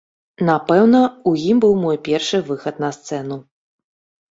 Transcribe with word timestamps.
Напэўна, 0.47 1.01
у 1.33 1.35
ім 1.51 1.61
быў 1.67 1.77
мой 1.83 2.01
першы 2.09 2.41
выхад 2.49 2.83
на 2.87 2.93
сцэну. 3.01 3.41